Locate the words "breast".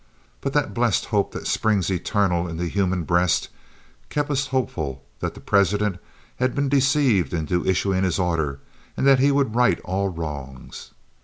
3.03-3.49